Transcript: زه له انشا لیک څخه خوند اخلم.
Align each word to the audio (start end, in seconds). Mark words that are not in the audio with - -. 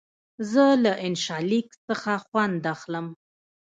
زه 0.51 0.65
له 0.83 0.93
انشا 1.05 1.37
لیک 1.49 1.69
څخه 1.87 2.11
خوند 2.25 2.61
اخلم. 2.73 3.07